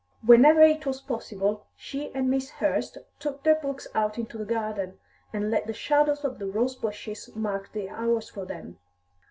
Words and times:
Whenever 0.25 0.63
it 0.63 0.87
was 0.87 0.99
possible 0.99 1.67
she 1.75 2.11
and 2.15 2.27
Miss 2.27 2.49
Hurst 2.49 2.97
took 3.19 3.43
their 3.43 3.61
books 3.61 3.87
out 3.93 4.17
into 4.17 4.35
the 4.39 4.45
garden, 4.45 4.97
and 5.31 5.51
let 5.51 5.67
the 5.67 5.73
shadows 5.73 6.25
of 6.25 6.39
the 6.39 6.47
rose 6.47 6.73
bushes 6.75 7.29
mark 7.35 7.71
the 7.71 7.87
hours 7.87 8.27
for 8.27 8.43
them. 8.43 8.79